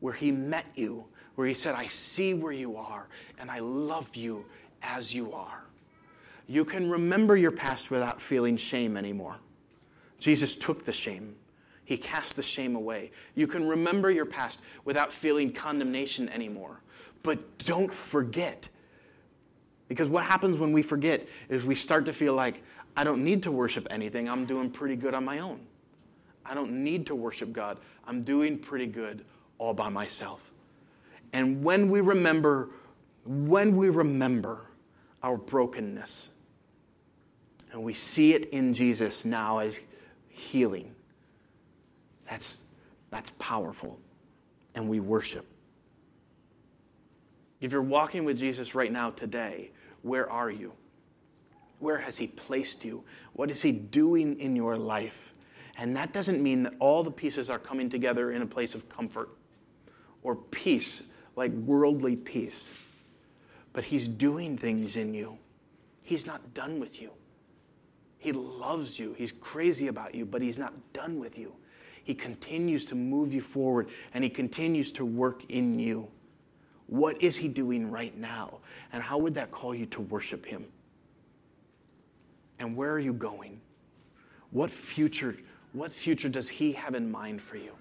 [0.00, 3.06] where he met you, where he said, I see where you are,
[3.38, 4.46] and I love you
[4.82, 5.62] as you are.
[6.48, 9.36] You can remember your past without feeling shame anymore.
[10.18, 11.36] Jesus took the shame.
[11.84, 13.10] He cast the shame away.
[13.34, 16.80] You can remember your past without feeling condemnation anymore.
[17.22, 18.68] But don't forget.
[19.88, 22.62] Because what happens when we forget is we start to feel like,
[22.96, 24.28] I don't need to worship anything.
[24.28, 25.60] I'm doing pretty good on my own.
[26.44, 27.78] I don't need to worship God.
[28.06, 29.24] I'm doing pretty good
[29.58, 30.52] all by myself.
[31.32, 32.70] And when we remember,
[33.24, 34.66] when we remember
[35.22, 36.30] our brokenness,
[37.72, 39.86] and we see it in Jesus now as
[40.28, 40.94] healing,
[42.28, 42.74] that's,
[43.10, 44.00] that's powerful.
[44.74, 45.46] And we worship.
[47.60, 49.70] If you're walking with Jesus right now today,
[50.02, 50.72] where are you?
[51.78, 53.04] Where has He placed you?
[53.32, 55.32] What is He doing in your life?
[55.78, 58.88] And that doesn't mean that all the pieces are coming together in a place of
[58.88, 59.30] comfort
[60.22, 61.04] or peace,
[61.34, 62.74] like worldly peace.
[63.72, 65.38] But He's doing things in you.
[66.04, 67.10] He's not done with you.
[68.18, 69.14] He loves you.
[69.14, 71.56] He's crazy about you, but He's not done with you.
[72.04, 76.08] He continues to move you forward and He continues to work in you.
[76.86, 78.58] What is He doing right now?
[78.92, 80.66] And how would that call you to worship Him?
[82.58, 83.60] And where are you going?
[84.50, 85.36] What future,
[85.72, 87.72] what future does He have in mind for you?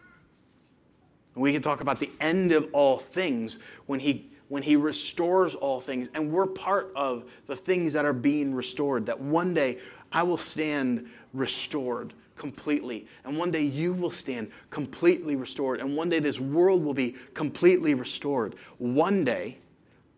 [1.33, 5.79] We can talk about the end of all things when He when he restores all
[5.79, 9.79] things and we're part of the things that are being restored that one day
[10.11, 13.05] i will stand restored completely.
[13.23, 15.79] And one day you will stand completely restored.
[15.79, 18.55] And one day this world will be completely restored.
[18.79, 19.59] One day,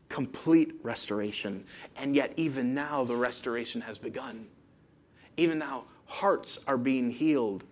[0.08, 1.66] complete restoration.
[1.98, 4.48] And yet, even now, the restoration has begun.
[5.36, 7.66] Even now, hearts are being healed.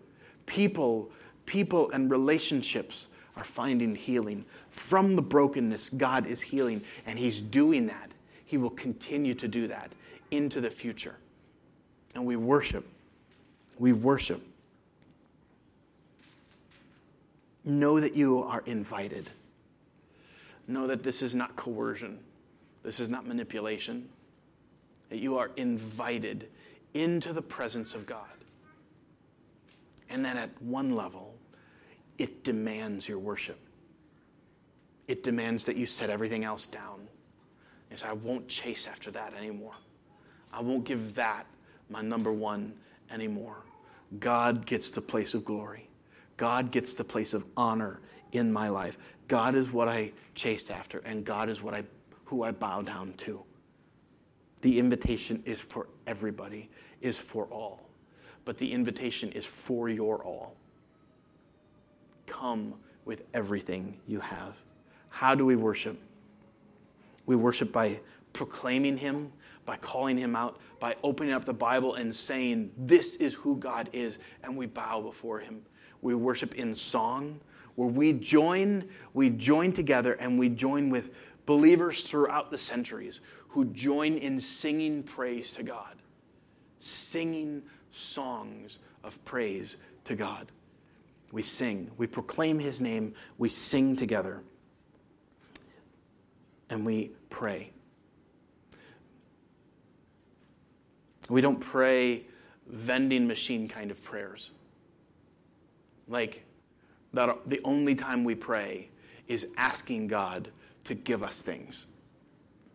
[0.48, 1.12] People,
[1.46, 4.44] people and relationships are finding healing.
[4.68, 8.12] From the brokenness, God is healing, and He's doing that.
[8.44, 9.94] He will continue to do that
[10.30, 11.16] into the future.
[12.14, 12.86] And we worship
[13.78, 14.42] we worship.
[17.64, 19.30] Know that you are invited.
[20.68, 22.20] Know that this is not coercion,
[22.84, 24.10] this is not manipulation.
[25.10, 26.48] That you are invited
[26.94, 28.26] into the presence of God.
[30.10, 31.36] And then at one level,
[32.18, 33.60] it demands your worship.
[35.08, 37.08] It demands that you set everything else down.
[37.94, 39.74] Say, I won't chase after that anymore.
[40.54, 41.46] I won't give that
[41.90, 42.74] my number one
[43.12, 43.66] anymore.
[44.20, 45.90] God gets the place of glory.
[46.38, 48.02] God gets the place of honor
[48.32, 48.98] in my life.
[49.28, 51.84] God is what I chase after, and God is what I,
[52.26, 53.44] who I bow down to.
[54.62, 56.70] The invitation is for everybody,
[57.02, 57.90] is for all.
[58.46, 60.56] But the invitation is for your all.
[62.26, 64.62] Come with everything you have.
[65.10, 66.00] How do we worship?
[67.26, 68.00] We worship by
[68.34, 69.32] proclaiming Him,
[69.72, 73.90] by calling Him out, by opening up the Bible and saying, This is who God
[73.94, 75.62] is, and we bow before Him.
[76.02, 77.40] We worship in song,
[77.76, 83.64] where we join, we join together and we join with believers throughout the centuries who
[83.64, 85.96] join in singing praise to God,
[86.78, 87.62] singing
[87.92, 90.52] songs of praise to God.
[91.32, 91.92] we sing.
[91.96, 93.14] We proclaim his name.
[93.38, 94.44] We sing together.
[96.70, 97.72] And we pray.
[101.32, 102.26] We don't pray
[102.68, 104.52] vending machine kind of prayers.
[106.08, 106.44] Like,
[107.14, 108.90] that the only time we pray
[109.28, 110.50] is asking God
[110.84, 111.88] to give us things.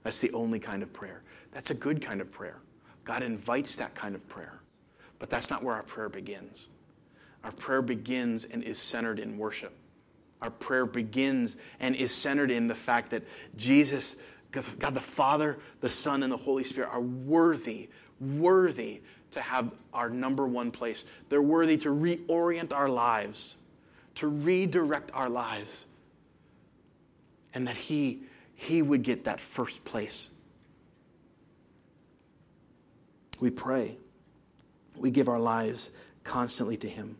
[0.02, 1.22] That's the only kind of prayer.
[1.52, 2.58] That's a good kind of prayer.
[3.04, 4.60] God invites that kind of prayer.
[5.18, 6.68] But that's not where our prayer begins.
[7.44, 9.74] Our prayer begins and is centered in worship.
[10.40, 13.24] Our prayer begins and is centered in the fact that
[13.56, 14.16] Jesus,
[14.50, 17.88] God the Father, the Son, and the Holy Spirit are worthy,
[18.20, 19.00] worthy
[19.32, 21.04] to have our number one place.
[21.28, 23.56] They're worthy to reorient our lives,
[24.16, 25.86] to redirect our lives,
[27.52, 28.22] and that He,
[28.54, 30.34] he would get that first place.
[33.40, 33.98] We pray.
[34.96, 37.18] We give our lives constantly to Him.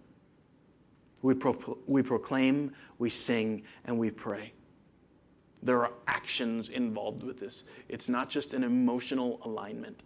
[1.23, 4.53] We, pro- we proclaim, we sing, and we pray.
[5.63, 7.65] There are actions involved with this.
[7.89, 10.01] It's not just an emotional alignment,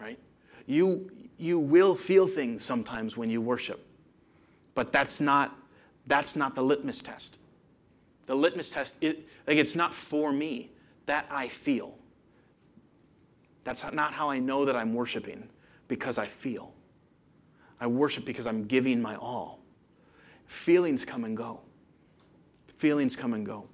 [0.00, 0.18] right?
[0.66, 3.86] You, you will feel things sometimes when you worship,
[4.74, 5.56] but that's not,
[6.06, 7.38] that's not the litmus test.
[8.26, 9.14] The litmus test, is,
[9.46, 10.70] like it's not for me,
[11.06, 11.96] that I feel.
[13.62, 15.48] That's not how I know that I'm worshiping,
[15.88, 16.72] because I feel.
[17.80, 19.60] I worship because I'm giving my all.
[20.46, 21.62] Feelings come and go.
[22.68, 23.66] Feelings come and go.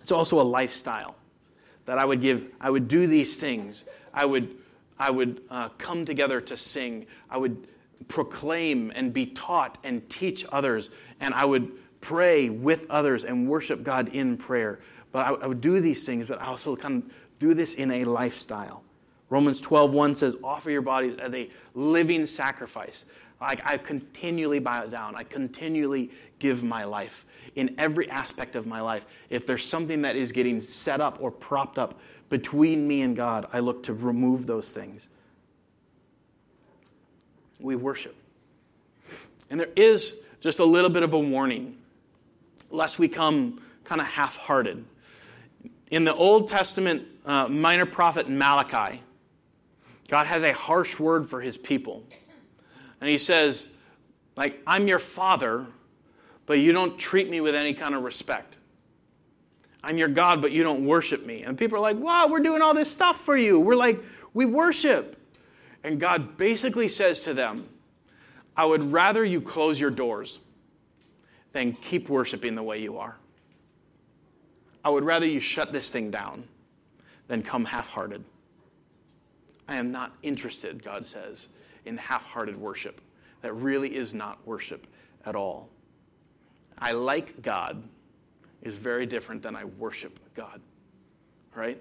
[0.00, 1.16] It's also a lifestyle
[1.86, 3.84] that I would give, I would do these things.
[4.12, 4.54] I would,
[4.98, 7.06] I would uh, come together to sing.
[7.30, 7.66] I would
[8.08, 10.90] proclaim and be taught and teach others.
[11.20, 14.80] And I would pray with others and worship God in prayer.
[15.12, 17.90] But I, I would do these things, but I also kind of do this in
[17.90, 18.84] a lifestyle.
[19.30, 23.04] Romans 12:1 says, "Offer your bodies as a living sacrifice."
[23.40, 25.16] Like I continually bow down.
[25.16, 27.24] I continually give my life
[27.54, 29.06] in every aspect of my life.
[29.30, 31.98] If there's something that is getting set up or propped up
[32.34, 35.08] between me and God, I look to remove those things.
[37.60, 38.16] We worship.
[39.48, 41.76] And there is just a little bit of a warning,
[42.72, 44.84] lest we come kind of half hearted.
[45.92, 49.00] In the Old Testament uh, minor prophet Malachi,
[50.08, 52.02] God has a harsh word for his people.
[53.00, 53.68] And he says,
[54.34, 55.68] like, I'm your father,
[56.46, 58.56] but you don't treat me with any kind of respect.
[59.84, 61.42] I'm your God, but you don't worship me.
[61.42, 63.60] And people are like, wow, we're doing all this stuff for you.
[63.60, 65.20] We're like, we worship.
[65.82, 67.68] And God basically says to them,
[68.56, 70.38] I would rather you close your doors
[71.52, 73.18] than keep worshiping the way you are.
[74.82, 76.44] I would rather you shut this thing down
[77.28, 78.24] than come half hearted.
[79.68, 81.48] I am not interested, God says,
[81.84, 83.02] in half hearted worship.
[83.42, 84.86] That really is not worship
[85.26, 85.68] at all.
[86.78, 87.82] I like God
[88.64, 90.60] is very different than I worship God,
[91.54, 91.80] right?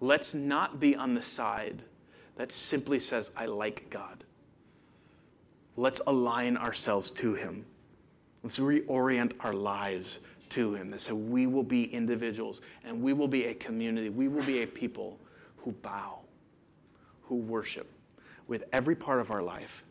[0.00, 1.82] Let's not be on the side
[2.36, 4.24] that simply says, I like God.
[5.76, 7.64] Let's align ourselves to Him.
[8.42, 10.90] Let's reorient our lives to Him.
[10.90, 14.08] That so we will be individuals and we will be a community.
[14.10, 15.18] We will be a people
[15.58, 16.20] who bow,
[17.22, 17.90] who worship.
[18.46, 19.84] With every part of our life,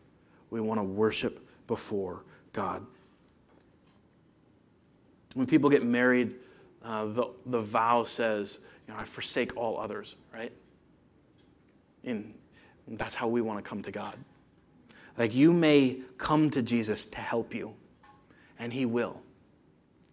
[0.50, 2.24] we want to worship before
[2.54, 2.86] God.
[5.36, 6.34] When people get married,
[6.84, 10.52] uh, the, the vow says, you know, I forsake all others, right?
[12.06, 12.34] And
[12.88, 14.16] that's how we want to come to God.
[15.18, 17.76] Like you may come to Jesus to help you,
[18.58, 19.22] and He will.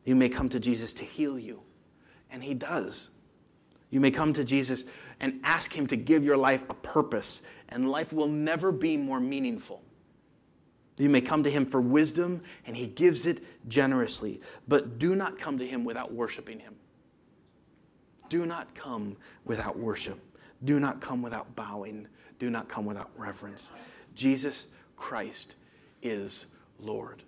[0.05, 1.63] You may come to Jesus to heal you,
[2.31, 3.19] and He does.
[3.91, 7.91] You may come to Jesus and ask Him to give your life a purpose, and
[7.91, 9.83] life will never be more meaningful.
[10.99, 14.41] You may come to Him for wisdom, and He gives it generously.
[14.69, 16.75] But do not come to Him without worshiping Him.
[18.29, 20.19] Do not come without worship.
[20.65, 22.09] Do not come without bowing.
[22.39, 23.71] Do not come without reverence.
[24.15, 24.67] Jesus
[24.97, 25.55] Christ
[26.03, 26.47] is
[26.79, 27.23] Lord,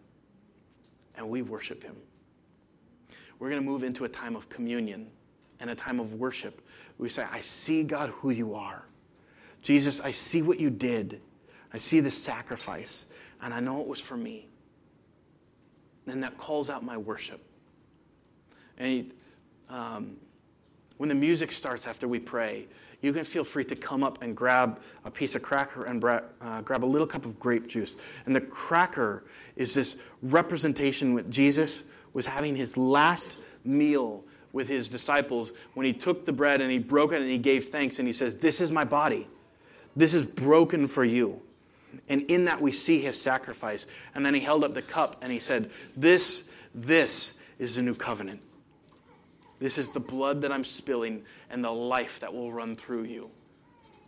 [1.17, 1.97] and we worship Him.
[3.39, 5.09] We're going to move into a time of communion
[5.61, 6.61] and a time of worship
[6.99, 8.87] we say, I see, God, who you are.
[9.63, 11.21] Jesus, I see what you did.
[11.73, 13.13] I see the sacrifice,
[13.45, 14.49] and I know it was for me.
[16.07, 17.41] And that calls out my worship.
[18.79, 19.13] And
[19.69, 20.17] um,
[20.97, 22.67] when the music starts after we pray,
[23.03, 26.23] you can feel free to come up and grab a piece of cracker and bra-
[26.41, 27.97] uh, grab a little cup of grape juice.
[28.25, 29.25] And the cracker
[29.57, 35.93] is this representation that Jesus was having his last meal with his disciples when he
[35.93, 38.59] took the bread and he broke it and he gave thanks and he says, This
[38.59, 39.29] is my body.
[39.95, 41.43] This is broken for you.
[42.09, 43.87] And in that, we see his sacrifice.
[44.15, 47.95] And then he held up the cup and he said, This, this is the new
[47.95, 48.41] covenant.
[49.59, 53.31] This is the blood that I'm spilling and the life that will run through you.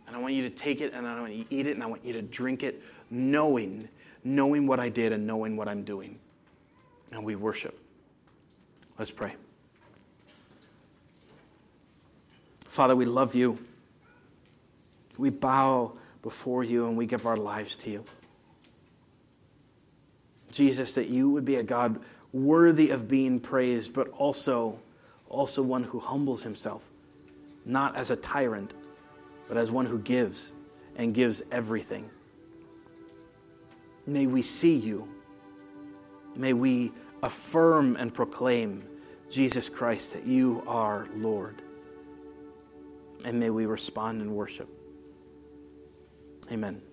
[0.05, 1.83] And I want you to take it and I want you to eat it and
[1.83, 3.89] I want you to drink it, knowing,
[4.23, 6.19] knowing what I did and knowing what I'm doing.
[7.11, 7.77] And we worship.
[8.97, 9.35] Let's pray.
[12.61, 13.59] Father, we love you.
[15.17, 15.93] We bow
[16.27, 18.03] before you and we give our lives to you.
[20.51, 22.01] Jesus, that you would be a God
[22.33, 24.81] worthy of being praised, but also,
[25.29, 26.89] also one who humbles himself,
[27.63, 28.73] not as a tyrant,
[29.47, 30.51] but as one who gives
[30.97, 32.09] and gives everything.
[34.05, 35.07] May we see you.
[36.35, 36.91] May we
[37.23, 38.83] affirm and proclaim,
[39.31, 41.61] Jesus Christ, that you are Lord.
[43.23, 44.76] And may we respond in worship.
[46.51, 46.86] Amen.